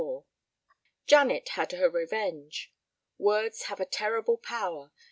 XXXIV 0.01 0.23
Janet 1.05 1.49
had 1.49 1.71
her 1.73 1.87
revenge. 1.87 2.73
Words 3.19 3.65
have 3.65 3.79
a 3.79 3.85
terrible 3.85 4.37
power. 4.39 4.91